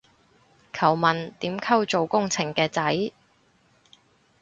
[0.73, 3.11] 求問點溝做工程嘅仔